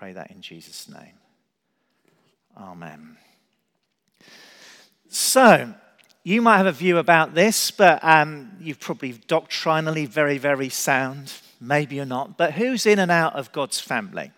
[0.00, 1.12] pray that in Jesus' name.
[2.56, 3.18] Amen.
[5.10, 5.74] So,
[6.24, 11.34] you might have a view about this, but um, you're probably doctrinally very, very sound.
[11.60, 12.38] Maybe you're not.
[12.38, 14.32] But who's in and out of God's family?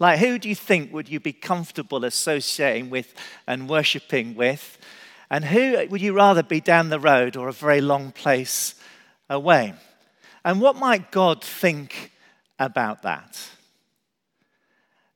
[0.00, 3.14] Like, who do you think would you be comfortable associating with
[3.46, 4.78] and worshipping with?
[5.30, 8.74] And who would you rather be down the road or a very long place
[9.30, 9.74] away?
[10.44, 12.10] And what might God think
[12.58, 13.50] about that?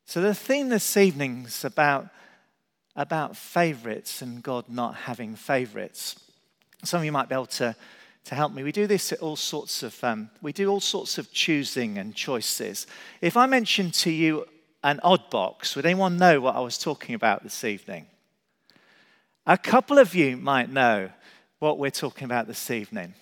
[0.08, 2.08] So, the theme this evening is about,
[2.96, 6.18] about favorites and God not having favorites.
[6.82, 7.76] Some of you might be able to,
[8.24, 8.62] to help me.
[8.62, 12.14] We do this at all sorts of, um, we do all sorts of choosing and
[12.14, 12.86] choices.
[13.20, 14.46] If I mention to you
[14.82, 18.06] an odd box, would anyone know what I was talking about this evening?
[19.46, 21.10] A couple of you might know
[21.58, 23.12] what we're talking about this evening.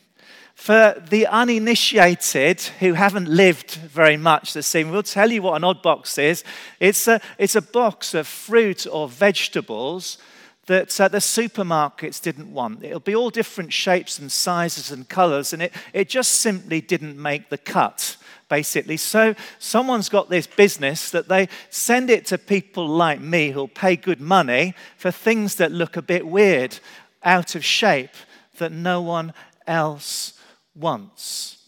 [0.57, 5.65] For the uninitiated who haven't lived very much this evening, we'll tell you what an
[5.65, 6.43] odd box is.
[6.81, 10.17] It's a, it's a box of fruit or vegetables
[10.65, 12.83] that uh, the supermarkets didn't want.
[12.83, 17.21] It'll be all different shapes and sizes and colors, and it, it just simply didn't
[17.21, 18.17] make the cut,
[18.49, 18.97] basically.
[18.97, 23.95] So someone's got this business that they send it to people like me who'll pay
[23.95, 26.81] good money for things that look a bit weird,
[27.23, 28.15] out of shape,
[28.57, 29.35] that no one
[29.67, 30.33] else
[30.77, 31.65] once.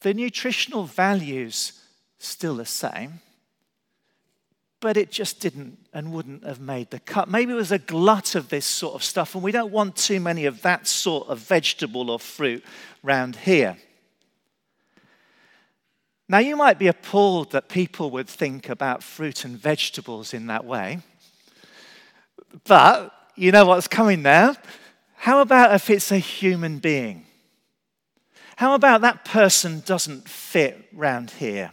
[0.00, 1.72] The nutritional values
[2.18, 3.20] still the same,
[4.80, 7.28] but it just didn't and wouldn't have made the cut.
[7.28, 10.20] Maybe it was a glut of this sort of stuff, and we don't want too
[10.20, 12.62] many of that sort of vegetable or fruit
[13.02, 13.76] round here.
[16.28, 20.64] Now, you might be appalled that people would think about fruit and vegetables in that
[20.64, 21.00] way,
[22.64, 24.56] but you know what's coming now?
[25.14, 27.26] How about if it's a human being?
[28.56, 31.70] How about that person doesn't fit round here?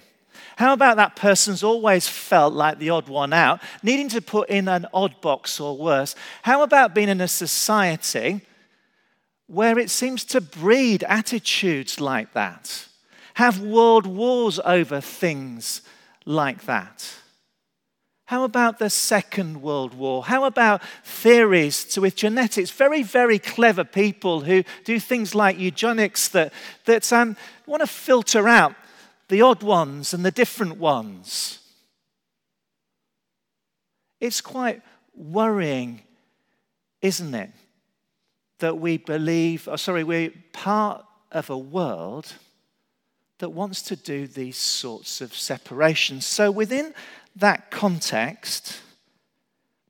[0.57, 4.67] How about that person's always felt like the odd one out, needing to put in
[4.67, 6.13] an odd box or worse?
[6.43, 8.41] How about being in a society
[9.47, 12.87] where it seems to breed attitudes like that?
[13.35, 15.81] Have world wars over things
[16.25, 17.15] like that?
[18.25, 20.23] How about the Second World War?
[20.23, 22.71] How about theories with genetics?
[22.71, 26.53] Very, very clever people who do things like eugenics that,
[26.85, 27.35] that um,
[27.65, 28.75] want to filter out
[29.27, 31.59] the odd ones and the different ones.
[34.21, 34.81] It's quite
[35.13, 36.01] worrying,
[37.01, 37.51] isn't it?
[38.59, 42.33] That we believe, oh, sorry, we're part of a world
[43.39, 46.25] that wants to do these sorts of separations.
[46.25, 46.93] So within
[47.35, 48.81] that context,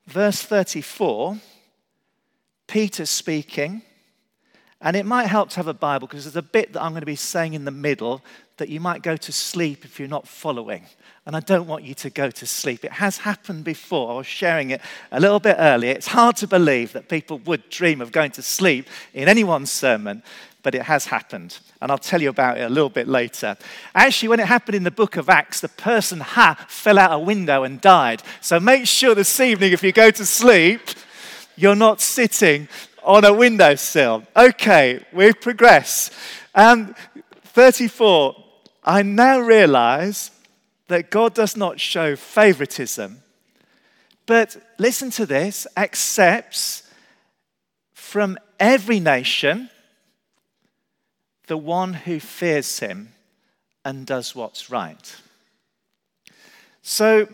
[0.06, 1.38] verse 34,
[2.66, 3.82] Peter speaking,
[4.80, 7.00] and it might help to have a Bible because there's a bit that I'm going
[7.00, 8.22] to be saying in the middle
[8.58, 10.84] that you might go to sleep if you're not following.
[11.26, 12.84] And I don't want you to go to sleep.
[12.84, 14.12] It has happened before.
[14.12, 15.92] I was sharing it a little bit earlier.
[15.92, 20.22] It's hard to believe that people would dream of going to sleep in anyone's sermon,
[20.62, 21.58] but it has happened.
[21.80, 23.56] And I'll tell you about it a little bit later.
[23.94, 27.18] Actually, when it happened in the book of Acts, the person ha fell out a
[27.18, 28.22] window and died.
[28.42, 30.80] So make sure this evening, if you go to sleep,
[31.56, 32.68] you're not sitting
[33.02, 34.24] on a windowsill.
[34.36, 36.10] Okay, we progress.
[36.54, 36.94] Um,
[37.44, 38.36] 34.
[38.84, 40.30] I now realize
[40.88, 43.22] that God does not show favoritism,
[44.26, 46.82] but listen to this accepts
[47.92, 49.70] from every nation
[51.46, 53.12] the one who fears him
[53.84, 55.16] and does what's right.
[56.82, 57.28] So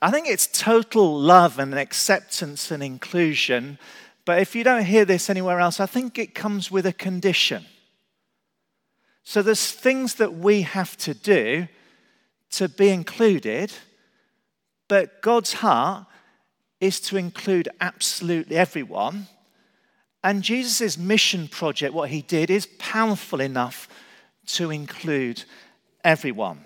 [0.00, 3.78] I think it's total love and acceptance and inclusion.
[4.24, 7.64] But if you don't hear this anywhere else, I think it comes with a condition.
[9.24, 11.68] So there's things that we have to do
[12.52, 13.72] to be included,
[14.88, 16.06] but God's heart
[16.80, 19.26] is to include absolutely everyone.
[20.24, 23.88] And Jesus' mission project, what he did, is powerful enough
[24.46, 25.44] to include
[26.04, 26.60] everyone.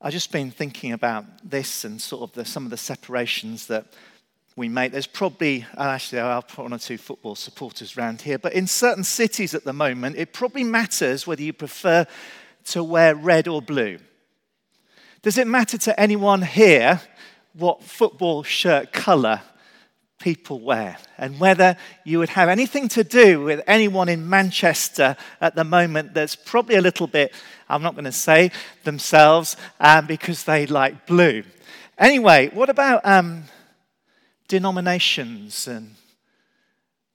[0.00, 3.86] I've just been thinking about this and sort of the, some of the separations that
[4.54, 4.92] we make.
[4.92, 8.66] There's probably, uh, actually, there are one or two football supporters around here, but in
[8.66, 12.06] certain cities at the moment, it probably matters whether you prefer
[12.66, 13.98] to wear red or blue.
[15.22, 17.00] Does it matter to anyone here
[17.54, 19.40] what football shirt colour
[20.18, 25.54] people wear and whether you would have anything to do with anyone in Manchester at
[25.54, 27.32] the moment that's probably a little bit,
[27.68, 28.50] I'm not going to say
[28.84, 31.44] themselves, um, because they like blue.
[31.98, 33.44] Anyway, what about um,
[34.48, 35.68] denominations?
[35.68, 35.94] And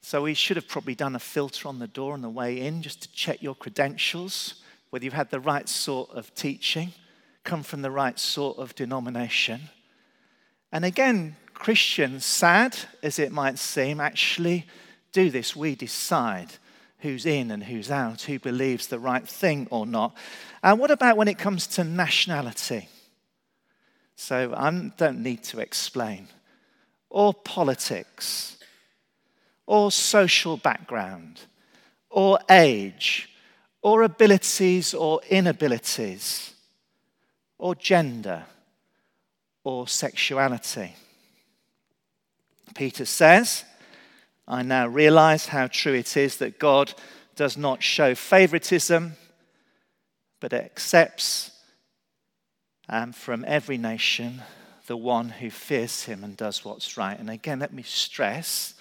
[0.02, 2.81] so we should have probably done a filter on the door on the way in
[2.81, 4.56] just to check your credentials,
[4.89, 6.94] whether you've had the right sort of teaching.
[7.44, 9.69] come from the right sort of denomination.
[10.71, 14.65] And again, Christians, sad as it might seem, actually
[15.12, 15.56] do this.
[15.56, 16.50] We decide
[17.00, 20.15] who's in and who's out, who believes the right thing or not.
[20.62, 22.88] And what about when it comes to nationality?
[24.15, 26.27] So I don't need to explain.
[27.09, 28.57] Or politics,
[29.65, 31.39] or social background,
[32.09, 33.29] or age,
[33.81, 36.54] or abilities or inabilities,
[37.58, 38.46] or gender,
[39.64, 40.96] or sexuality.
[42.76, 43.64] Peter says,
[44.48, 46.94] I now realize how true it is that God
[47.36, 49.14] does not show favoritism,
[50.40, 51.52] but accepts
[52.90, 54.42] um, from every nation
[54.88, 57.18] the one who fears him and does what's right.
[57.20, 58.74] And again, let me stress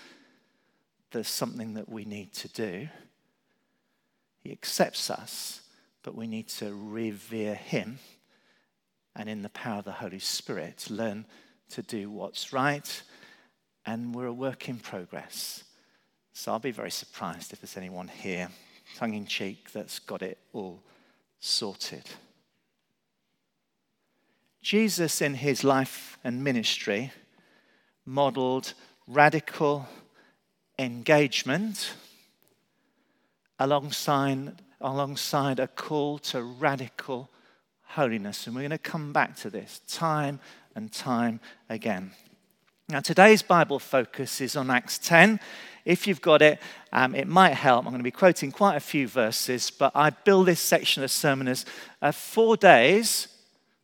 [1.10, 2.88] there's something that we need to do.
[4.48, 5.60] He accepts us,
[6.02, 7.98] but we need to revere him
[9.14, 11.26] and in the power of the Holy Spirit learn
[11.68, 13.02] to do what's right
[13.84, 15.64] and we're a work in progress.
[16.32, 18.48] So I'll be very surprised if there's anyone here,
[18.96, 20.80] tongue in cheek, that's got it all
[21.40, 22.08] sorted.
[24.62, 27.12] Jesus, in his life and ministry,
[28.06, 28.72] modeled
[29.06, 29.86] radical
[30.78, 31.92] engagement
[33.58, 37.30] alongside, alongside a call to radical
[37.82, 38.46] holiness.
[38.46, 40.40] And we're going to come back to this time
[40.74, 42.12] and time again.
[42.88, 45.40] Now, today's Bible focus is on Acts 10.
[45.84, 46.58] If you've got it,
[46.92, 47.84] um, it might help.
[47.84, 51.10] I'm going to be quoting quite a few verses, but I build this section of
[51.10, 51.66] sermon as
[52.00, 53.28] uh, four days,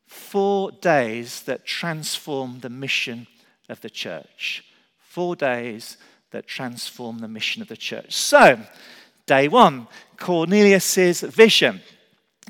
[0.07, 3.27] four days that transform the mission
[3.69, 4.65] of the church.
[4.99, 5.97] Four days
[6.31, 8.15] that transform the mission of the church.
[8.15, 8.59] So,
[9.27, 11.81] day one, Cornelius's vision.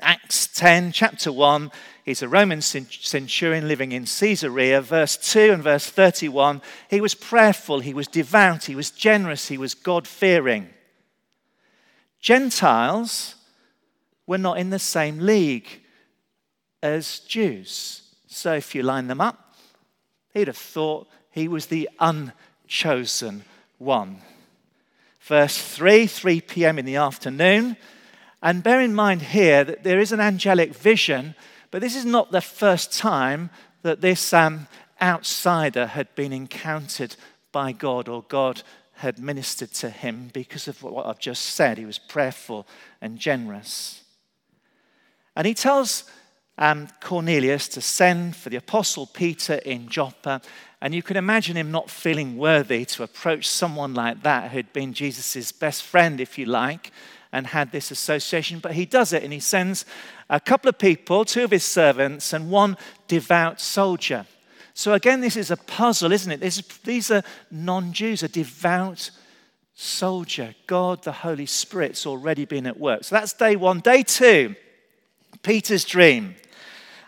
[0.01, 1.71] Acts 10, chapter 1,
[2.05, 4.83] He's a Roman centurion living in Caesarea.
[4.83, 6.61] Verse 2 and verse 31
[6.91, 10.69] he was prayerful, he was devout, he was generous, he was God fearing.
[12.21, 13.37] Gentiles
[14.27, 15.83] were not in the same league
[16.83, 18.03] as Jews.
[18.27, 19.55] So if you line them up,
[20.35, 23.45] he'd have thought he was the unchosen
[23.79, 24.21] one.
[25.25, 26.79] Verse 3, 3 p.m.
[26.79, 27.77] in the afternoon.
[28.43, 31.35] And bear in mind here that there is an angelic vision
[31.75, 33.51] but this is not the first time
[33.83, 34.69] that this um,
[35.03, 37.17] outsider had been encountered
[37.51, 38.63] by God or God
[38.93, 41.77] had ministered to him because of what I've just said.
[41.77, 42.69] He was prayerful
[43.01, 44.05] and generous.
[45.35, 46.05] And he tells
[46.59, 50.43] um, Cornelius to send for the apostle Peter in Joppa.
[50.85, 54.93] And you can imagine him not feeling worthy to approach someone like that who'd been
[54.93, 56.93] Jesus' best friend, if you like,
[57.33, 58.59] and had this association.
[58.59, 59.87] But he does it and he sends
[60.29, 62.77] a couple of people, two of his servants, and one
[63.09, 64.27] devout soldier.
[64.75, 66.41] So again, this is a puzzle, isn't it?
[66.41, 69.11] This, these are non Jews, a devout
[69.73, 70.55] soldier.
[70.67, 73.05] God, the Holy Spirit's already been at work.
[73.05, 73.81] So that's day one.
[73.81, 74.55] Day two,
[75.43, 76.35] Peter's dream.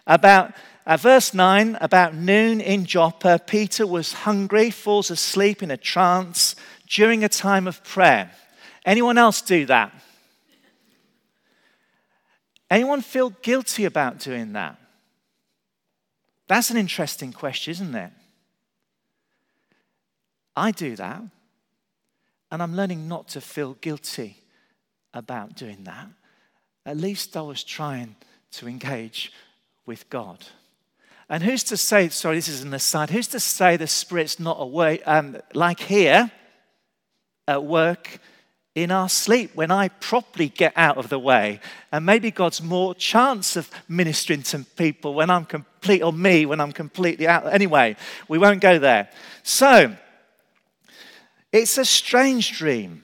[0.06, 0.54] About
[0.86, 6.54] uh, verse 9, about noon in Joppa, Peter was hungry, falls asleep in a trance
[6.86, 8.30] during a time of prayer.
[8.84, 9.92] Anyone else do that?
[12.70, 14.76] Anyone feel guilty about doing that?
[16.46, 18.12] That's an interesting question, isn't it?
[20.54, 21.20] I do that,
[22.50, 24.36] and I'm learning not to feel guilty
[25.12, 26.06] about doing that.
[26.84, 28.14] At least I was trying
[28.52, 29.32] to engage
[29.84, 30.46] with God.
[31.28, 34.58] And who's to say, sorry, this is an aside, who's to say the Spirit's not
[34.60, 36.30] away, um, like here
[37.48, 38.20] at work
[38.76, 41.60] in our sleep when I properly get out of the way.
[41.90, 46.60] And maybe God's more chance of ministering to people when I'm complete, or me when
[46.60, 47.52] I'm completely out.
[47.52, 47.96] Anyway,
[48.28, 49.08] we won't go there.
[49.42, 49.96] So,
[51.52, 53.02] it's a strange dream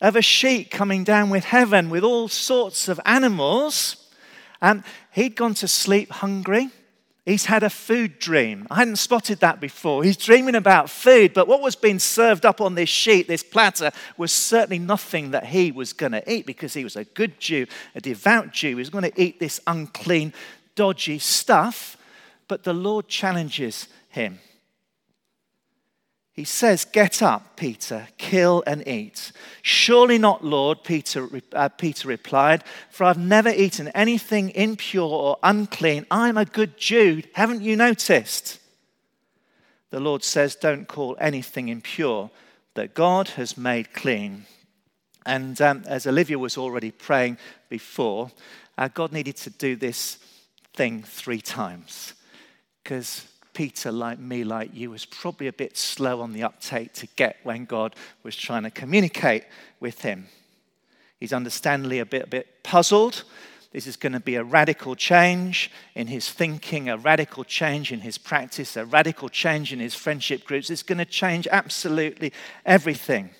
[0.00, 3.96] of a sheep coming down with heaven with all sorts of animals.
[4.60, 6.70] And he'd gone to sleep hungry.
[7.24, 8.66] He's had a food dream.
[8.68, 10.02] I hadn't spotted that before.
[10.02, 13.92] He's dreaming about food, but what was being served up on this sheet, this platter,
[14.16, 17.66] was certainly nothing that he was going to eat because he was a good Jew,
[17.94, 18.70] a devout Jew.
[18.70, 20.32] He was going to eat this unclean,
[20.74, 21.96] dodgy stuff.
[22.48, 24.40] But the Lord challenges him.
[26.32, 29.32] He says, Get up, Peter, kill and eat.
[29.60, 36.06] Surely not, Lord, Peter, uh, Peter replied, for I've never eaten anything impure or unclean.
[36.10, 37.22] I'm a good Jew.
[37.34, 38.58] Haven't you noticed?
[39.90, 42.30] The Lord says, Don't call anything impure
[42.74, 44.46] that God has made clean.
[45.26, 47.36] And um, as Olivia was already praying
[47.68, 48.30] before,
[48.78, 50.18] uh, God needed to do this
[50.74, 52.14] thing three times.
[52.82, 57.06] Because Peter, like me, like you, was probably a bit slow on the uptake to
[57.16, 59.44] get when God was trying to communicate
[59.80, 60.28] with him.
[61.20, 63.24] He's understandably a bit, a bit puzzled.
[63.72, 68.00] This is going to be a radical change in his thinking, a radical change in
[68.00, 70.68] his practice, a radical change in his friendship groups.
[70.68, 72.32] It's going to change absolutely
[72.66, 73.30] everything.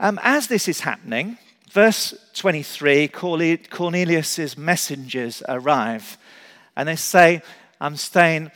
[0.00, 1.38] Um, as this is happening,
[1.70, 6.18] verse 23 Cornelius' messengers arrive
[6.76, 7.42] and they say,
[7.80, 8.50] I'm staying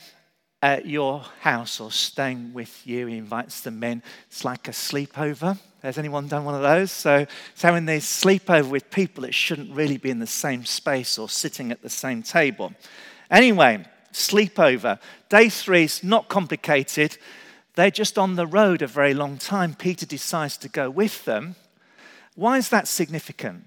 [0.61, 3.07] at your house or staying with you.
[3.07, 4.03] He invites the men.
[4.27, 5.57] It's like a sleepover.
[5.81, 6.91] Has anyone done one of those?
[6.91, 11.17] So it's having this sleepover with people that shouldn't really be in the same space
[11.17, 12.73] or sitting at the same table.
[13.31, 14.99] Anyway, sleepover.
[15.29, 17.17] Day three is not complicated.
[17.75, 19.73] They're just on the road a very long time.
[19.73, 21.55] Peter decides to go with them.
[22.35, 23.65] Why is that significant?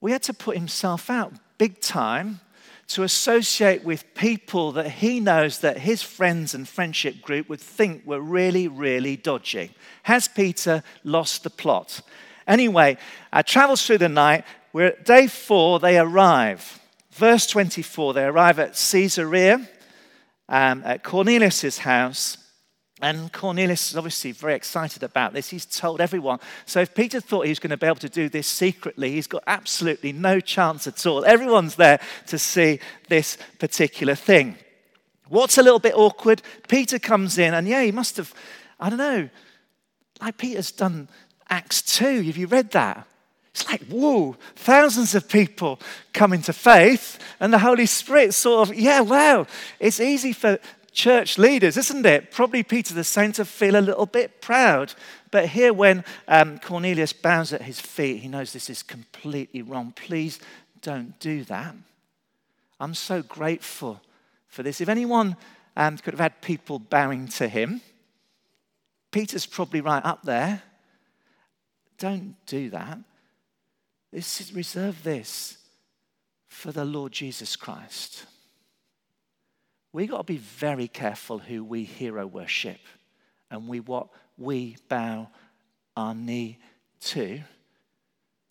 [0.00, 2.40] We had to put himself out big time
[2.88, 8.06] to associate with people that he knows that his friends and friendship group would think
[8.06, 9.70] were really, really dodgy.
[10.02, 12.00] Has Peter lost the plot?
[12.46, 12.98] Anyway,
[13.32, 14.44] I travels through the night.
[14.72, 16.80] We're at day four, they arrive.
[17.12, 19.66] Verse 24, they arrive at Caesarea,
[20.48, 22.43] um, at Cornelius' house.
[23.04, 25.50] And Cornelius is obviously very excited about this.
[25.50, 26.38] He's told everyone.
[26.64, 29.26] So if Peter thought he was going to be able to do this secretly, he's
[29.26, 31.22] got absolutely no chance at all.
[31.22, 32.80] Everyone's there to see
[33.10, 34.56] this particular thing.
[35.28, 36.40] What's a little bit awkward?
[36.66, 38.32] Peter comes in, and yeah, he must have,
[38.80, 39.28] I don't know,
[40.22, 41.08] like Peter's done
[41.50, 42.22] Acts 2.
[42.22, 43.06] Have you read that?
[43.50, 45.78] It's like, whoa, thousands of people
[46.14, 49.46] come into faith, and the Holy Spirit sort of, yeah, wow.
[49.78, 50.58] It's easy for
[50.94, 52.30] church leaders, isn't it?
[52.30, 54.94] Probably Peter the Saint to feel a little bit proud.
[55.30, 59.92] But here, when um, Cornelius bows at his feet, he knows this is completely wrong.
[59.94, 60.38] Please
[60.80, 61.74] don't do that.
[62.80, 64.00] I'm so grateful
[64.46, 64.80] for this.
[64.80, 65.36] If anyone
[65.76, 67.80] um, could have had people bowing to him,
[69.10, 70.62] Peter's probably right up there.
[71.98, 72.98] Don't do that.
[74.12, 75.58] This is, reserve this
[76.46, 78.26] for the Lord Jesus Christ
[79.94, 82.80] we got to be very careful who we hero worship
[83.48, 85.28] and we what we bow
[85.96, 86.58] our knee
[87.00, 87.40] to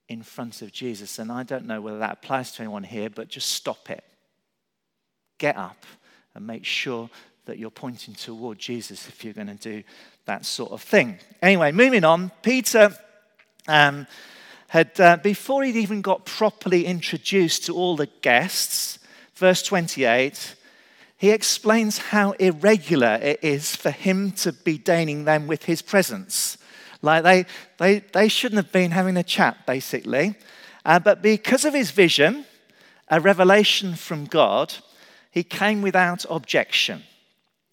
[0.07, 1.19] in front of Jesus.
[1.19, 4.05] And I don't know whether that applies to anyone here, but just stop it.
[5.38, 5.85] Get up
[6.33, 7.09] and make sure
[7.43, 9.83] that you're pointing toward Jesus if you're going to do
[10.23, 11.19] that sort of thing.
[11.41, 12.95] Anyway, moving on, Peter
[13.67, 14.07] um,
[14.69, 18.97] had, uh, before he'd even got properly introduced to all the guests,
[19.35, 20.55] verse 28,
[21.23, 26.57] he explains how irregular it is for him to be deigning them with his presence.
[27.01, 27.45] Like they,
[27.77, 30.35] they, they shouldn't have been having a chat, basically.
[30.83, 32.43] Uh, but because of his vision,
[33.07, 34.73] a revelation from God,
[35.31, 37.03] he came without objection.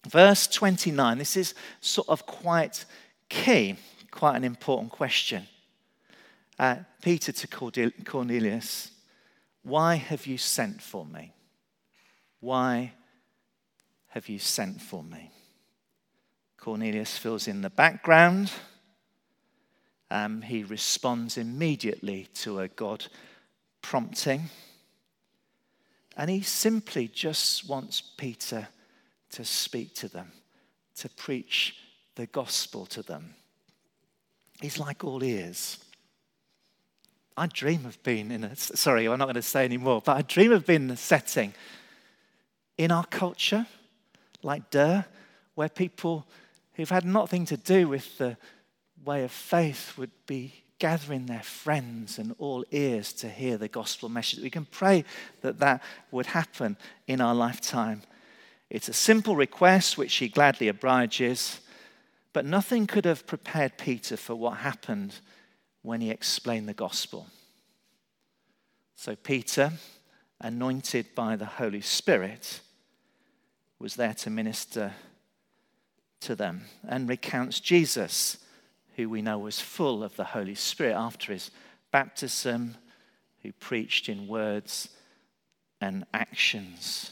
[0.07, 2.85] Verse 29, this is sort of quite
[3.27, 3.75] key,
[4.11, 5.45] quite an important question.
[6.57, 7.47] Uh, Peter to
[8.05, 8.91] Cornelius,
[9.63, 11.33] why have you sent for me?
[12.39, 12.93] Why
[14.11, 15.31] have you sent for me?
[16.57, 18.51] Cornelius fills in the background.
[20.09, 23.05] Um, he responds immediately to a God
[23.81, 24.49] prompting.
[26.17, 28.67] And he simply just wants Peter
[29.31, 30.33] to speak to them,
[30.97, 31.77] to preach
[32.15, 33.35] the gospel to them.
[34.59, 35.77] He's like all ears.
[37.37, 40.21] I dream of being in a, sorry, I'm not going to say anymore, but I
[40.21, 41.53] dream of being in a setting
[42.77, 43.65] in our culture
[44.43, 45.05] like Durr,
[45.55, 46.25] where people
[46.73, 48.37] who've had nothing to do with the
[49.03, 54.09] way of faith would be gathering their friends and all ears to hear the gospel
[54.09, 54.39] message.
[54.39, 55.05] We can pray
[55.41, 58.01] that that would happen in our lifetime.
[58.69, 61.59] It's a simple request which he gladly obliges,
[62.33, 65.19] but nothing could have prepared Peter for what happened
[65.83, 67.27] when he explained the gospel.
[68.95, 69.73] So, Peter,
[70.39, 72.61] anointed by the Holy Spirit,
[73.81, 74.93] was there to minister
[76.19, 78.37] to them and recounts Jesus,
[78.95, 81.49] who we know was full of the Holy Spirit after his
[81.91, 82.75] baptism,
[83.41, 84.89] who preached in words
[85.79, 87.11] and actions,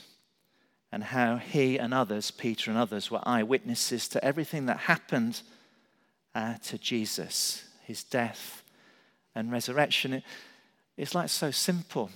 [0.91, 5.41] and how he and others, Peter and others, were eyewitnesses to everything that happened
[6.35, 8.63] uh, to Jesus, his death
[9.33, 10.13] and resurrection.
[10.13, 10.23] It,
[10.97, 12.11] it's like so simple.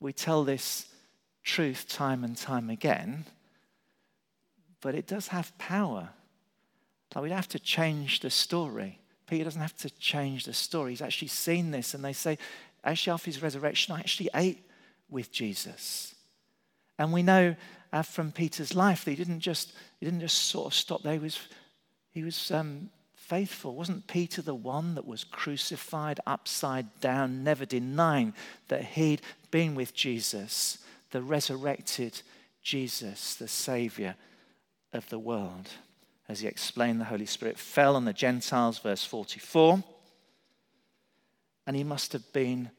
[0.00, 0.86] We tell this
[1.42, 3.26] truth time and time again
[4.86, 6.10] but it does have power.
[7.12, 9.00] Like we'd have to change the story.
[9.26, 10.92] Peter doesn't have to change the story.
[10.92, 12.38] He's actually seen this, and they say,
[12.84, 14.64] actually, after his resurrection, I actually ate
[15.10, 16.14] with Jesus.
[17.00, 17.56] And we know
[17.92, 21.14] uh, from Peter's life that he didn't just, he didn't just sort of stop there.
[21.14, 21.40] He was,
[22.12, 23.74] he was um, faithful.
[23.74, 28.34] Wasn't Peter the one that was crucified upside down, never denying
[28.68, 30.78] that he'd been with Jesus,
[31.10, 32.22] the resurrected
[32.62, 34.14] Jesus, the Savior
[34.96, 35.68] of the world?
[36.28, 39.82] As he explained, the Holy Spirit fell on the Gentiles, verse 44.
[41.66, 42.70] And he must have been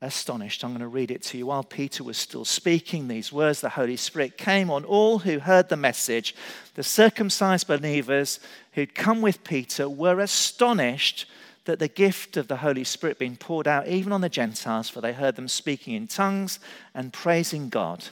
[0.00, 0.64] astonished.
[0.64, 1.46] I'm going to read it to you.
[1.46, 5.68] While Peter was still speaking these words, the Holy Spirit came on all who heard
[5.68, 6.34] the message.
[6.74, 8.40] The circumcised believers
[8.72, 11.26] who'd come with Peter were astonished
[11.64, 15.00] that the gift of the Holy Spirit being poured out even on the Gentiles, for
[15.00, 16.58] they heard them speaking in tongues
[16.92, 18.04] and praising God.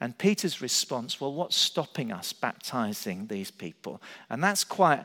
[0.00, 4.00] And Peter's response, well, what's stopping us baptizing these people?
[4.30, 5.04] And that's quite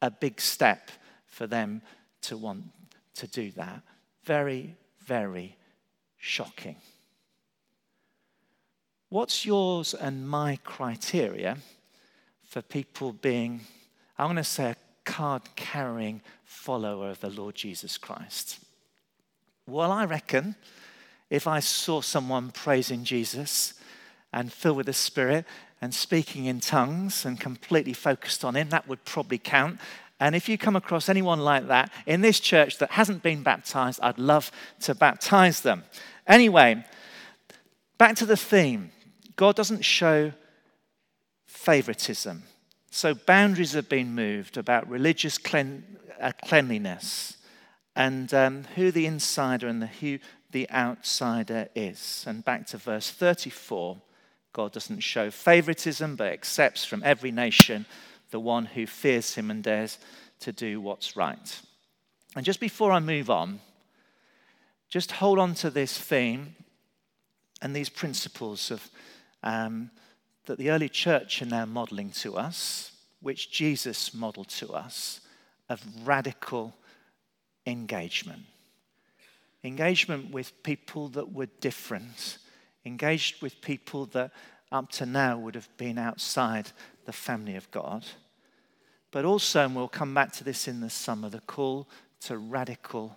[0.00, 0.90] a big step
[1.26, 1.82] for them
[2.22, 2.64] to want
[3.16, 3.82] to do that.
[4.24, 5.56] Very, very
[6.18, 6.76] shocking.
[9.08, 11.56] What's yours and my criteria
[12.44, 13.62] for people being,
[14.18, 18.60] I'm going to say, a card carrying follower of the Lord Jesus Christ?
[19.66, 20.54] Well, I reckon
[21.30, 23.74] if I saw someone praising Jesus
[24.38, 25.44] and filled with the Spirit
[25.80, 29.78] and speaking in tongues and completely focused on Him, that would probably count
[30.20, 34.00] and if you come across anyone like that in this church that hasn't been baptized,
[34.02, 35.84] I'd love to baptize them.
[36.26, 36.84] Anyway,
[37.98, 38.90] back to the theme
[39.36, 40.32] God doesn't show
[41.46, 42.42] favoritism.
[42.90, 45.84] So boundaries have been moved about religious clean,
[46.20, 47.36] uh, cleanliness
[47.94, 50.18] and um, who the insider and the, who
[50.50, 52.24] the outsider is.
[52.26, 53.98] And back to verse 34
[54.58, 57.86] God doesn't show favoritism, but accepts from every nation
[58.32, 59.98] the one who fears him and dares
[60.40, 61.60] to do what's right.
[62.34, 63.60] And just before I move on,
[64.88, 66.56] just hold on to this theme
[67.62, 68.90] and these principles of,
[69.44, 69.92] um,
[70.46, 72.90] that the early church are now modeling to us,
[73.20, 75.20] which Jesus modeled to us,
[75.68, 76.74] of radical
[77.64, 78.42] engagement.
[79.62, 82.38] Engagement with people that were different,
[82.84, 84.30] engaged with people that
[84.70, 86.70] up to now would have been outside
[87.04, 88.04] the family of God.
[89.10, 91.88] But also, and we'll come back to this in the summer, the call
[92.22, 93.16] to radical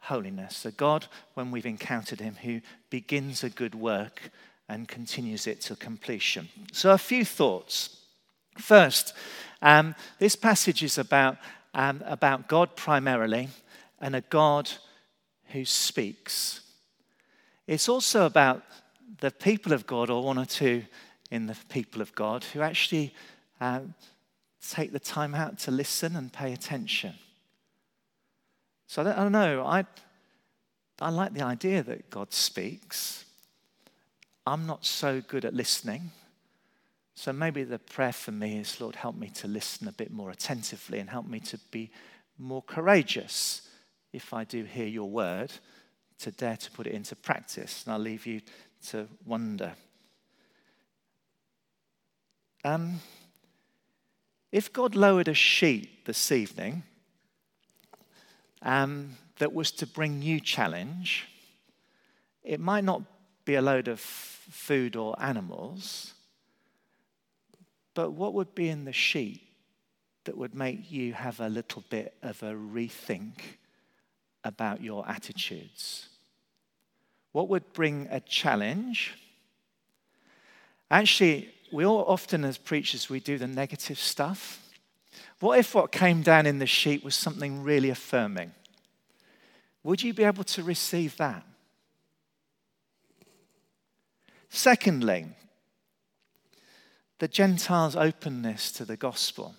[0.00, 0.64] holiness.
[0.64, 4.30] A God, when we've encountered Him, who begins a good work
[4.68, 6.48] and continues it to completion.
[6.72, 7.96] So, a few thoughts.
[8.58, 9.14] First,
[9.62, 11.38] um, this passage is about,
[11.74, 13.48] um, about God primarily
[14.00, 14.70] and a God
[15.46, 16.60] who speaks.
[17.66, 18.62] It's also about
[19.18, 20.84] the people of God, or one or two
[21.30, 23.14] in the people of God who actually
[23.60, 23.80] uh,
[24.68, 27.14] take the time out to listen and pay attention.
[28.86, 29.64] So I don't, I don't know.
[29.64, 29.84] I,
[31.00, 33.24] I like the idea that God speaks.
[34.46, 36.10] I'm not so good at listening.
[37.14, 40.30] So maybe the prayer for me is, Lord, help me to listen a bit more
[40.30, 41.90] attentively and help me to be
[42.38, 43.68] more courageous
[44.12, 45.52] if I do hear your word,
[46.20, 47.84] to dare to put it into practice.
[47.84, 48.40] And I'll leave you
[48.88, 49.72] to wonder.
[52.64, 53.00] Um,
[54.52, 56.82] if God lowered a sheet this evening
[58.62, 61.28] um, that was to bring you challenge,
[62.42, 63.02] it might not
[63.44, 66.14] be a load of food or animals,
[67.94, 69.42] but what would be in the sheet
[70.24, 73.58] that would make you have a little bit of a rethink
[74.44, 76.08] about your attitudes?
[77.32, 79.14] What would bring a challenge?
[80.90, 84.66] Actually, we all often, as preachers, we do the negative stuff.
[85.38, 88.52] What if what came down in the sheet was something really affirming?
[89.82, 91.44] Would you be able to receive that?
[94.48, 95.26] Secondly,
[97.20, 99.54] the Gentiles' openness to the gospel.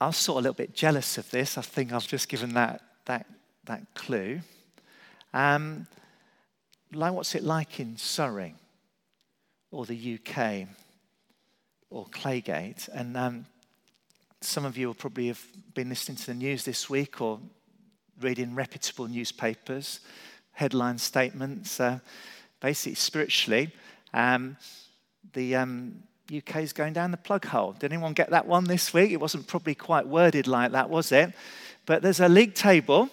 [0.00, 1.58] I was sort of a little bit jealous of this.
[1.58, 3.26] I think I've just given that, that,
[3.64, 4.40] that clue.
[5.32, 5.86] Um,
[6.92, 8.54] like, what's it like in Surrey?
[9.74, 10.68] or the UK
[11.90, 12.88] or Claygate.
[12.94, 13.46] And um,
[14.40, 17.40] some of you will probably have been listening to the news this week or
[18.20, 20.00] reading reputable newspapers,
[20.52, 21.80] headline statements.
[21.80, 21.98] Uh,
[22.60, 23.72] basically, spiritually,
[24.12, 24.56] um,
[25.32, 26.04] the um,
[26.38, 27.72] UK is going down the plug hole.
[27.72, 29.10] Did anyone get that one this week?
[29.10, 31.32] It wasn't probably quite worded like that, was it?
[31.86, 33.10] But there's a league table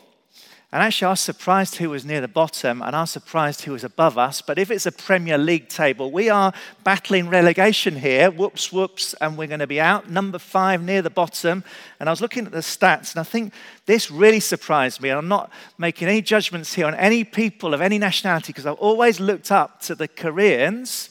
[0.73, 3.73] And actually, I was surprised who was near the bottom, and I was surprised who
[3.73, 4.41] was above us.
[4.41, 6.53] But if it's a Premier League table, we are
[6.85, 8.31] battling relegation here.
[8.31, 10.09] Whoops, whoops, and we're going to be out.
[10.09, 11.65] Number five near the bottom.
[11.99, 13.51] And I was looking at the stats, and I think
[13.85, 15.09] this really surprised me.
[15.09, 18.75] And I'm not making any judgments here on any people of any nationality, because I've
[18.75, 21.09] always looked up to the Koreans.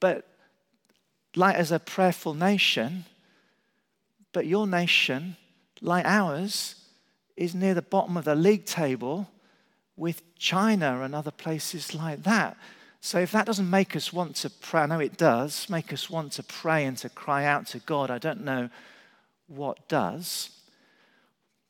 [0.00, 0.25] But
[1.36, 3.04] like as a prayerful nation,
[4.32, 5.36] but your nation,
[5.80, 6.74] like ours,
[7.36, 9.28] is near the bottom of the league table
[9.96, 12.56] with China and other places like that.
[13.00, 16.10] So if that doesn't make us want to pray, I know it does, make us
[16.10, 18.68] want to pray and to cry out to God, I don't know
[19.46, 20.50] what does.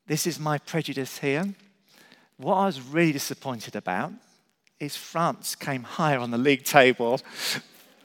[0.07, 1.53] This is my prejudice here.
[2.37, 4.13] What I was really disappointed about
[4.79, 7.19] is France came higher on the league table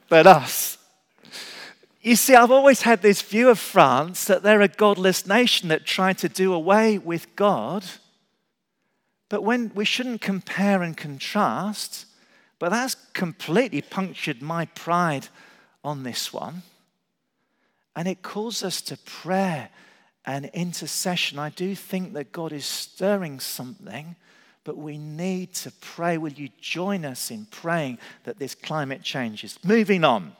[0.09, 0.77] than us.
[2.01, 5.85] You see, I've always had this view of France that they're a godless nation that
[5.85, 7.85] tried to do away with God.
[9.29, 12.05] But when we shouldn't compare and contrast,
[12.59, 15.29] but that's completely punctured my pride
[15.83, 16.63] on this one.
[17.95, 19.69] And it calls us to prayer
[20.25, 21.39] and intercession.
[21.39, 24.15] I do think that God is stirring something,
[24.63, 26.17] but we need to pray.
[26.17, 29.57] Will you join us in praying that this climate changes?
[29.63, 30.33] Moving on.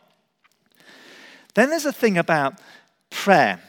[1.53, 2.59] Then there's a thing about
[3.09, 3.59] prayer.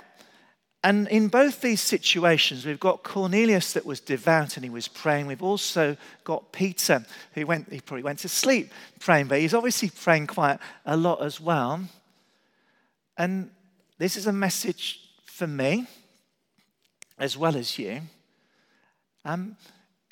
[0.83, 5.27] And in both these situations, we've got Cornelius that was devout and he was praying.
[5.27, 8.71] We've also got Peter who went, he probably went to sleep
[9.01, 11.81] praying, but he's obviously praying quite a lot as well.
[13.17, 13.51] And
[13.99, 15.87] this is a message for me
[17.19, 18.03] as well as you.
[19.25, 19.57] Um,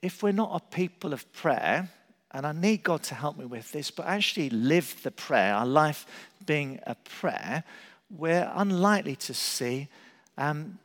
[0.03, 1.91] if we're not a people of prayer,
[2.33, 5.67] and I need God to help me with this, but actually live the prayer, our
[5.67, 6.07] life
[6.47, 7.65] being a prayer,
[8.11, 9.89] we're unlikely to see
[10.37, 10.79] um,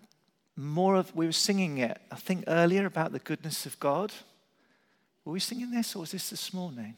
[0.56, 1.14] more of.
[1.16, 4.14] We were singing it, I think, earlier about the goodness of God.
[5.26, 6.96] Were we singing this, or was this this morning?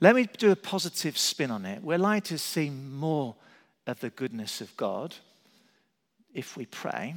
[0.00, 1.82] Let me do a positive spin on it.
[1.82, 3.34] We're likely to see more
[3.86, 5.14] of the goodness of God
[6.34, 7.14] if we pray.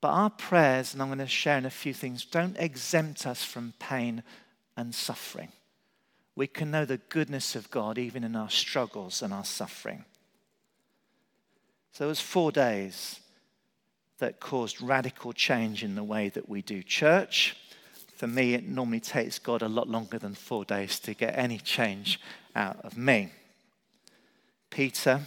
[0.00, 3.44] But our prayers, and I'm going to share in a few things, don't exempt us
[3.44, 4.22] from pain
[4.76, 5.48] and suffering.
[6.36, 10.04] We can know the goodness of God even in our struggles and our suffering.
[11.92, 13.20] So it was four days
[14.18, 17.56] that caused radical change in the way that we do church.
[18.16, 21.58] For me, it normally takes God a lot longer than four days to get any
[21.58, 22.20] change
[22.56, 23.32] out of me.
[24.70, 25.20] Peter,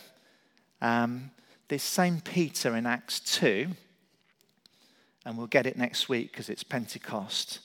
[0.82, 1.32] um,
[1.70, 3.68] this same Peter in Acts 2,
[5.26, 7.60] and we'll get it next week because it's Pentecost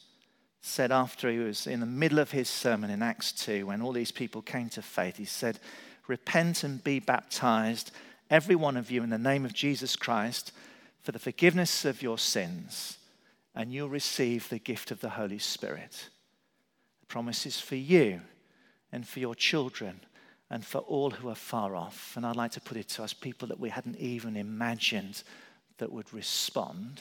[0.62, 3.92] said after he was in the middle of his sermon in Acts 2, when all
[3.92, 5.58] these people came to faith, he said,
[6.06, 7.90] Repent and be baptized,
[8.30, 10.52] every one of you, in the name of Jesus Christ,
[11.02, 12.98] for the forgiveness of your sins,
[13.54, 16.08] and you'll receive the gift of the Holy Spirit.
[17.00, 18.20] The promise is for you
[18.92, 20.00] and for your children
[20.48, 22.12] and for all who are far off.
[22.16, 25.22] And I'd like to put it to us people that we hadn't even imagined
[25.78, 27.00] that would respond.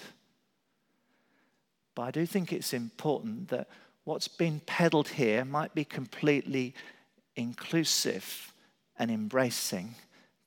[1.95, 3.67] But I do think it's important that
[4.03, 6.73] what's been peddled here might be completely
[7.35, 8.53] inclusive
[8.97, 9.95] and embracing,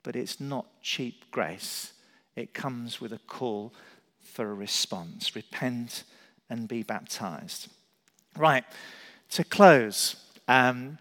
[0.03, 1.93] but it's not cheap grace.
[2.37, 3.73] It comes with a call
[4.23, 6.05] for a response repent
[6.51, 7.69] and be baptized.
[8.37, 8.65] Right,
[9.31, 10.17] to close,
[10.49, 10.99] um,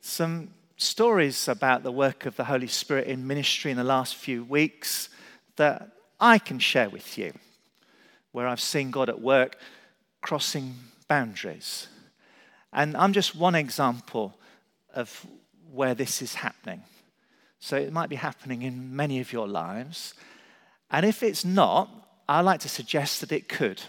[0.00, 4.44] some stories about the work of the Holy Spirit in ministry in the last few
[4.44, 5.08] weeks
[5.56, 5.88] that
[6.20, 7.32] I can share with you,
[8.32, 9.56] where I've seen God at work
[10.24, 10.74] crossing
[11.06, 11.86] boundaries.
[12.72, 14.34] And I'm just one example
[14.94, 15.26] of
[15.70, 16.82] where this is happening.
[17.60, 20.14] So it might be happening in many of your lives.
[20.90, 21.90] And if it's not,
[22.26, 23.82] I like to suggest that it could.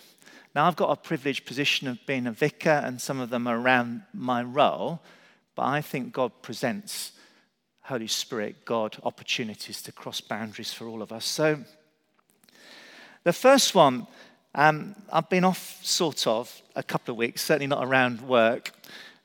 [0.53, 3.57] Now, I've got a privileged position of being a vicar, and some of them are
[3.57, 5.01] around my role,
[5.55, 7.13] but I think God presents
[7.83, 11.23] Holy Spirit, God, opportunities to cross boundaries for all of us.
[11.23, 11.63] So,
[13.23, 14.07] the first one
[14.55, 18.71] um, I've been off, sort of, a couple of weeks, certainly not around work.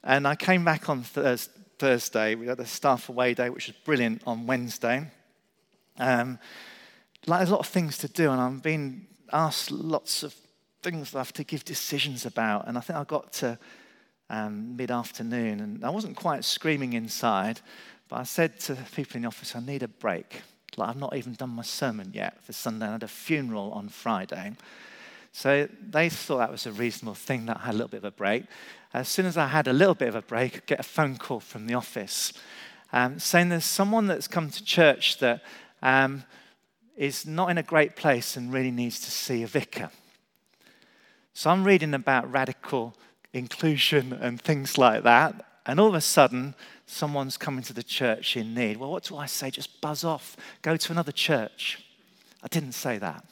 [0.02, 2.34] And I came back on thurs- Thursday.
[2.34, 5.06] We had a staff away day, which was brilliant on Wednesday.
[5.98, 6.38] Um,
[7.26, 10.34] like, there's a lot of things to do, and I've been asked lots of
[10.82, 12.66] things I have to give decisions about.
[12.66, 13.56] And I think I got to
[14.30, 17.60] um, mid afternoon, and I wasn't quite screaming inside,
[18.08, 20.42] but I said to the people in the office, I need a break.
[20.76, 22.86] Like, I've not even done my sermon yet for Sunday.
[22.86, 24.54] I had a funeral on Friday.
[25.32, 28.04] So they thought that was a reasonable thing that I had a little bit of
[28.04, 28.44] a break.
[28.92, 31.16] As soon as I had a little bit of a break, I get a phone
[31.16, 32.32] call from the office
[32.92, 35.42] um, saying there's someone that's come to church that
[35.82, 36.24] um,
[36.96, 39.90] is not in a great place and really needs to see a vicar.
[41.32, 42.94] So I'm reading about radical
[43.32, 45.46] inclusion and things like that.
[45.66, 46.54] And all of a sudden,
[46.86, 48.76] someone's coming to the church in need.
[48.76, 49.50] Well, what do I say?
[49.50, 51.84] Just buzz off, go to another church.
[52.42, 53.24] I didn't say that.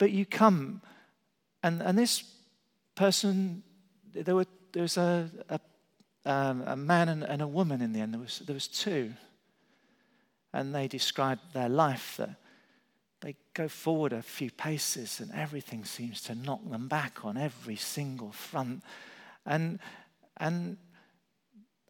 [0.00, 0.80] But you come,
[1.62, 2.24] and, and this
[2.94, 3.62] person,
[4.14, 5.60] there, were, there was a, a,
[6.24, 8.14] um, a man and, and a woman in the end.
[8.14, 9.12] There was, there was two.
[10.54, 12.30] And they described their life that
[13.20, 17.76] they go forward a few paces and everything seems to knock them back on every
[17.76, 18.82] single front.
[19.44, 19.80] And,
[20.38, 20.78] and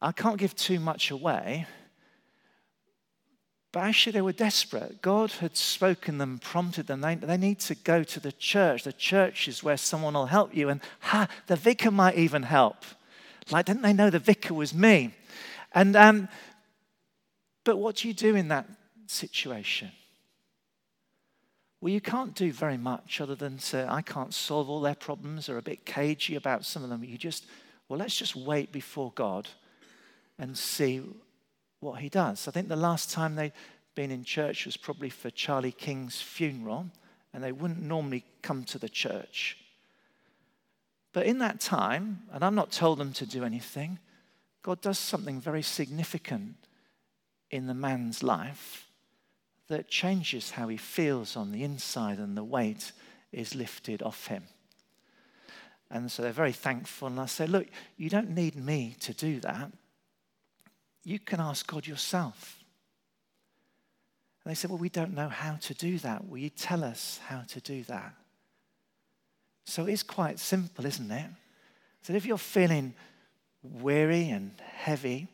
[0.02, 1.64] I can't give too much away,
[3.72, 5.00] but actually they were desperate.
[5.00, 7.00] God had spoken them, prompted them.
[7.00, 8.82] They, they need to go to the church.
[8.82, 10.68] The church is where someone will help you.
[10.68, 12.84] And ha, the vicar might even help.
[13.50, 15.14] Like, didn't they know the vicar was me?
[15.72, 16.28] And, um,
[17.64, 18.66] but what do you do in that
[19.06, 19.92] situation?
[21.80, 25.48] Well, you can't do very much other than say, I can't solve all their problems
[25.48, 27.04] or a bit cagey about some of them.
[27.04, 27.46] You just,
[27.88, 29.48] well, let's just wait before God
[30.38, 31.02] and see
[31.80, 32.46] what He does.
[32.46, 33.52] I think the last time they'd
[33.94, 36.86] been in church was probably for Charlie King's funeral,
[37.32, 39.56] and they wouldn't normally come to the church.
[41.12, 43.98] But in that time, and I'm not told them to do anything,
[44.62, 46.54] God does something very significant
[47.50, 48.86] in the man's life
[49.68, 52.92] that changes how he feels on the inside and the weight
[53.32, 54.44] is lifted off him.
[55.90, 57.08] And so they're very thankful.
[57.08, 57.66] And I say, Look,
[57.96, 59.72] you don't need me to do that.
[61.04, 62.62] You can ask God yourself.
[64.44, 66.28] And they said, Well, we don't know how to do that.
[66.28, 68.14] Will you tell us how to do that?
[69.64, 71.30] So it's quite simple, isn't it?
[72.02, 72.94] So if you're feeling
[73.62, 75.28] weary and heavy,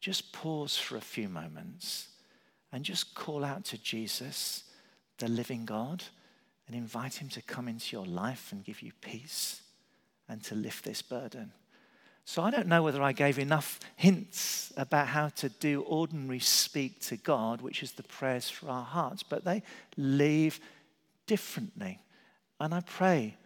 [0.00, 2.08] just pause for a few moments
[2.72, 4.64] and just call out to Jesus,
[5.18, 6.02] the living God,
[6.66, 9.62] and invite him to come into your life and give you peace
[10.28, 11.52] and to lift this burden.
[12.28, 17.00] So I don't know whether I gave enough hints about how to do ordinary speak
[17.02, 19.62] to God, which is the prayers for our hearts, but they
[19.96, 20.58] leave
[21.28, 22.00] differently.
[22.58, 23.36] And I pray,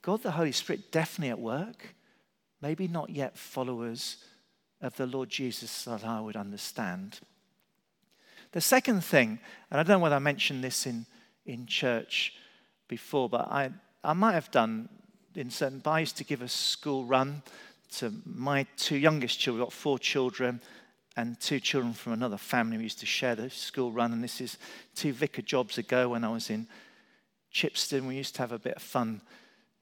[0.00, 1.96] God the Holy Spirit definitely at work,
[2.62, 4.18] maybe not yet followers
[4.80, 7.18] of the Lord Jesus that I would understand,
[8.52, 9.40] the second thing,
[9.72, 11.04] and I don't know whether I mentioned this in,
[11.46, 12.34] in church
[12.86, 13.70] before, but I,
[14.04, 14.88] I might have done
[15.34, 17.42] in certain, but I used to give a school run
[17.98, 19.60] to my two youngest children.
[19.60, 20.60] We've got four children
[21.16, 22.76] and two children from another family.
[22.76, 24.58] We used to share the school run, and this is
[24.94, 26.66] two vicar jobs ago when I was in
[27.52, 28.06] Chipston.
[28.06, 29.20] We used to have a bit of fun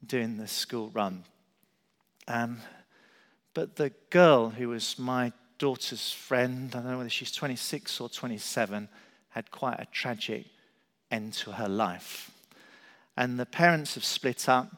[0.04, 1.24] doing the school run.
[2.26, 2.58] Um,
[3.54, 8.08] but the girl who was my daughter's friend, I don't know whether she's 26 or
[8.08, 8.88] 27,
[9.30, 10.46] had quite a tragic
[11.10, 12.30] end to her life.
[13.16, 14.70] And the parents have split up,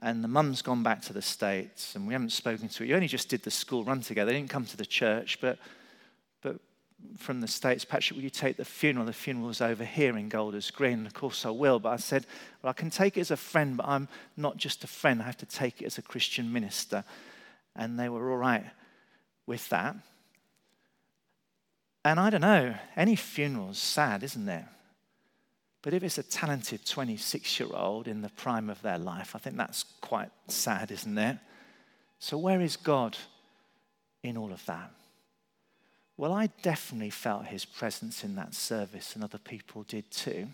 [0.00, 2.84] and the mum's gone back to the States, and we haven't spoken to her.
[2.84, 4.30] You only just did the school run together.
[4.30, 5.58] They didn't come to the church, but,
[6.42, 6.56] but
[7.16, 9.06] from the States, Patrick, will you take the funeral?
[9.06, 11.06] The funeral's over here in Golders Green.
[11.06, 11.78] Of course, I will.
[11.78, 12.26] But I said,
[12.62, 15.22] well, I can take it as a friend, but I'm not just a friend.
[15.22, 17.04] I have to take it as a Christian minister.
[17.74, 18.64] And they were all right
[19.46, 19.96] with that.
[22.04, 24.64] And I don't know, any funeral's sad, isn't it?
[25.86, 29.38] But if it's a talented 26 year old in the prime of their life, I
[29.38, 31.38] think that's quite sad, isn't it?
[32.18, 33.16] So, where is God
[34.24, 34.90] in all of that?
[36.16, 40.48] Well, I definitely felt his presence in that service, and other people did too.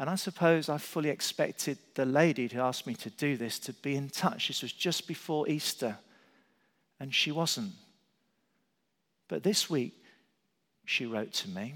[0.00, 3.72] And I suppose I fully expected the lady who asked me to do this to
[3.72, 4.48] be in touch.
[4.48, 5.96] This was just before Easter
[6.98, 7.70] and she wasn't.
[9.28, 9.94] But this week,
[10.84, 11.74] she wrote to me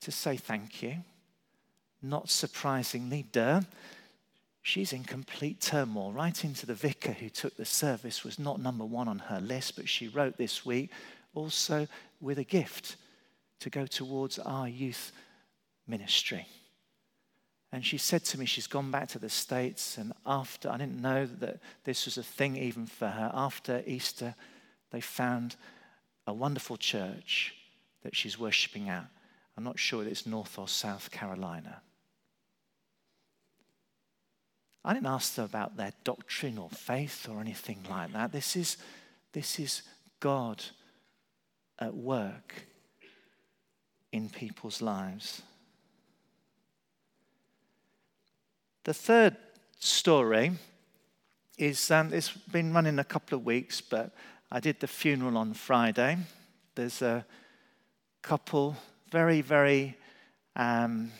[0.00, 1.04] to say thank you.
[2.02, 3.62] Not surprisingly, duh,
[4.62, 6.12] she's in complete turmoil.
[6.12, 9.76] Writing to the vicar who took the service was not number one on her list,
[9.76, 10.90] but she wrote this week
[11.34, 11.86] also
[12.20, 12.96] with a gift
[13.60, 15.12] to go towards our youth
[15.86, 16.46] ministry.
[17.72, 21.02] And she said to me, she's gone back to the States, and after, I didn't
[21.02, 23.30] know that this was a thing even for her.
[23.34, 24.34] After Easter,
[24.90, 25.56] they found
[26.26, 27.54] a wonderful church
[28.02, 29.06] that she's worshipping at.
[29.56, 31.82] I'm not sure it's North or South Carolina.
[34.84, 38.32] I didn't ask them about their doctrine or faith or anything like that.
[38.32, 38.76] This is,
[39.32, 39.82] this is
[40.20, 40.64] God
[41.78, 42.66] at work
[44.12, 45.42] in people's lives.
[48.84, 49.36] The third
[49.78, 50.52] story
[51.58, 54.14] is um, it's been running a couple of weeks, but
[54.50, 56.16] I did the funeral on Friday.
[56.74, 57.26] There's a
[58.22, 58.76] couple,
[59.10, 59.96] very, very
[60.56, 61.10] um,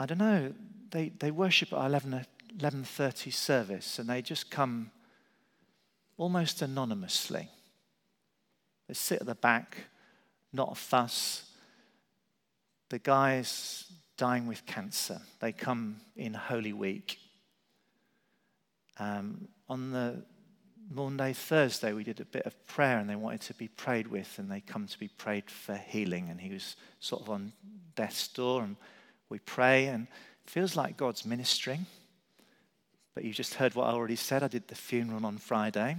[0.00, 0.54] I don't know,
[0.92, 2.24] they, they worship at our 11,
[2.56, 4.90] 11.30 service and they just come
[6.16, 7.50] almost anonymously.
[8.88, 9.76] They sit at the back,
[10.54, 11.50] not a fuss.
[12.88, 15.20] The guy's dying with cancer.
[15.38, 17.18] They come in Holy Week.
[18.98, 20.24] Um, on the
[20.90, 24.38] Monday, Thursday, we did a bit of prayer and they wanted to be prayed with,
[24.38, 26.30] and they come to be prayed for healing.
[26.30, 27.52] And he was sort of on
[27.94, 28.76] death's door, and
[29.30, 30.06] we pray, and
[30.44, 31.86] it feels like God's ministering.
[33.14, 34.42] But you just heard what I already said.
[34.42, 35.96] I did the funeral on Friday.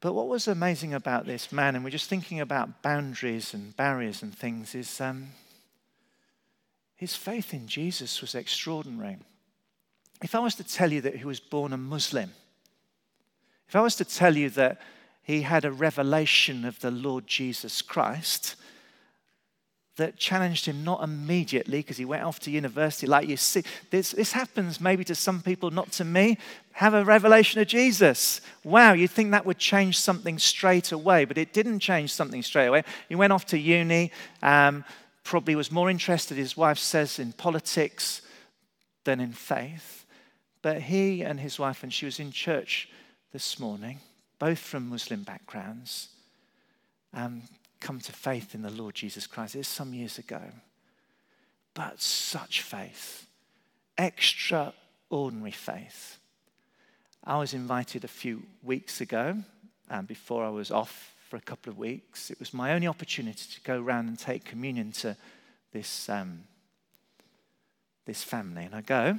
[0.00, 4.22] But what was amazing about this man, and we're just thinking about boundaries and barriers
[4.22, 5.28] and things, is um,
[6.96, 9.18] his faith in Jesus was extraordinary.
[10.22, 12.30] If I was to tell you that he was born a Muslim,
[13.68, 14.80] if I was to tell you that
[15.22, 18.56] he had a revelation of the Lord Jesus Christ,
[20.00, 23.06] that challenged him not immediately because he went off to university.
[23.06, 26.38] Like you see, this, this happens maybe to some people, not to me.
[26.72, 28.40] Have a revelation of Jesus.
[28.64, 32.66] Wow, you'd think that would change something straight away, but it didn't change something straight
[32.66, 32.82] away.
[33.08, 34.10] He went off to uni,
[34.42, 34.84] um,
[35.22, 38.22] probably was more interested, his wife says, in politics
[39.04, 40.06] than in faith.
[40.62, 42.88] But he and his wife, and she was in church
[43.32, 44.00] this morning,
[44.38, 46.08] both from Muslim backgrounds,
[47.12, 47.42] um,
[47.80, 49.56] come to faith in the Lord Jesus Christ.
[49.56, 50.40] It's some years ago.
[51.74, 53.26] But such faith,
[53.96, 56.18] extraordinary faith.
[57.24, 59.36] I was invited a few weeks ago,
[59.88, 62.30] um, before I was off for a couple of weeks.
[62.30, 65.16] It was my only opportunity to go around and take communion to
[65.72, 66.44] this, um,
[68.04, 68.64] this family.
[68.64, 69.18] And I go,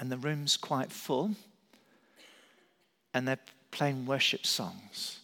[0.00, 1.32] and the room's quite full,
[3.12, 3.38] and they're
[3.70, 5.18] playing worship songs.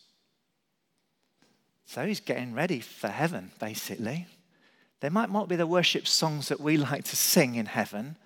[1.92, 4.28] So he's getting ready for heaven, basically.
[5.00, 8.16] There might not be the worship songs that we like to sing in heaven,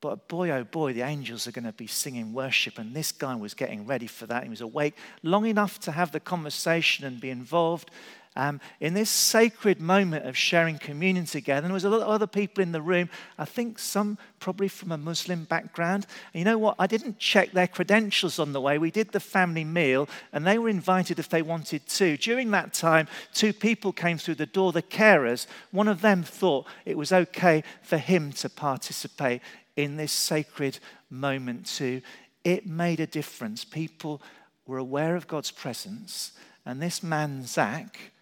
[0.00, 2.78] but boy, oh boy, the angels are going to be singing worship.
[2.78, 4.44] And this guy was getting ready for that.
[4.44, 4.94] He was awake
[5.24, 7.90] long enough to have the conversation and be involved
[8.36, 11.64] um, in this sacred moment of sharing communion together.
[11.64, 14.68] And there was a lot of other people in the room, I think some probably
[14.68, 16.06] from a Muslim background.
[16.32, 16.76] And you know what?
[16.78, 18.78] I didn't check their credentials on the way.
[18.78, 22.16] We did the family meal, and they were invited if they wanted to.
[22.16, 25.46] During that time, two people came through the door, the carers.
[25.72, 29.42] One of them thought it was okay for him to participate
[29.76, 30.78] in this sacred
[31.10, 32.00] moment too.
[32.44, 33.64] It made a difference.
[33.64, 34.22] People
[34.66, 36.32] were aware of God's presence.
[36.64, 38.12] And this man, Zach,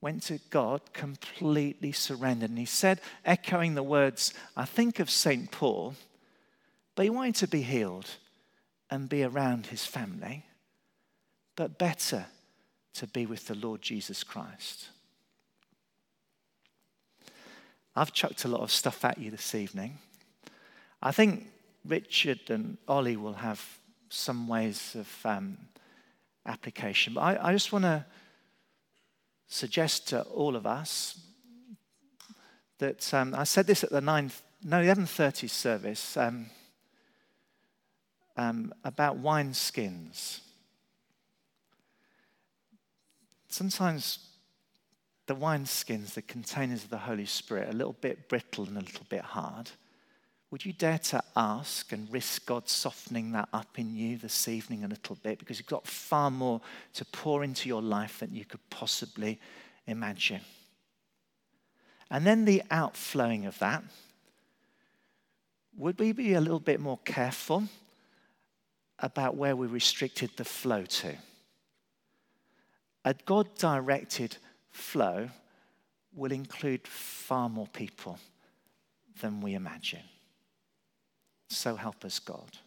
[0.00, 2.50] went to God completely surrendered.
[2.50, 5.50] And he said, echoing the words, I think of St.
[5.50, 5.94] Paul,
[6.94, 8.08] but he wanted to be healed
[8.90, 10.44] and be around his family,
[11.54, 12.26] but better
[12.94, 14.88] to be with the Lord Jesus Christ.
[17.94, 19.98] I've chucked a lot of stuff at you this evening.
[21.02, 21.46] I think
[21.84, 23.62] Richard and Ollie will have
[24.08, 25.58] some ways of um,
[26.46, 28.04] application, but I, I just want to
[29.50, 31.18] suggest to all of us
[32.78, 34.30] that um, I said this at the 9,
[34.64, 36.46] no, 11.30 service um,
[38.36, 40.40] um, about wine skins.
[43.48, 44.30] Sometimes
[45.26, 48.76] the wine skins, the containers of the Holy Spirit, are a little bit brittle and
[48.76, 49.70] a little bit hard.
[50.50, 54.82] Would you dare to ask and risk God softening that up in you this evening
[54.82, 55.38] a little bit?
[55.38, 56.60] Because you've got far more
[56.94, 59.38] to pour into your life than you could possibly
[59.86, 60.40] imagine.
[62.10, 63.84] And then the outflowing of that.
[65.76, 67.64] Would we be a little bit more careful
[68.98, 71.14] about where we restricted the flow to?
[73.04, 74.36] A God directed
[74.72, 75.30] flow
[76.12, 78.18] will include far more people
[79.20, 80.02] than we imagine.
[81.50, 82.58] So help us, God.